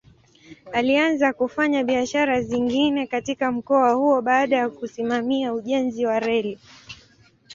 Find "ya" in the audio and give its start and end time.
4.57-4.69